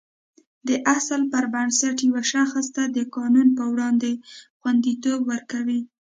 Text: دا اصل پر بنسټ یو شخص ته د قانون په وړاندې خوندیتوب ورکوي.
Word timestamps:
دا 0.67 0.75
اصل 0.95 1.21
پر 1.31 1.43
بنسټ 1.53 1.97
یو 2.07 2.17
شخص 2.33 2.65
ته 2.75 2.83
د 2.95 2.97
قانون 3.15 3.47
په 3.57 3.63
وړاندې 3.73 4.11
خوندیتوب 4.59 5.19
ورکوي. 5.31 5.79